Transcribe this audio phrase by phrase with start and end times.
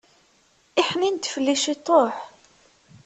[0.81, 2.15] Iḥnin-d fell-i ciṭuḥ!